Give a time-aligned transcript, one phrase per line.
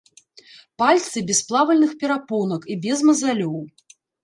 [0.81, 3.57] Пальцы без плавальных перапонак і без мазалёў.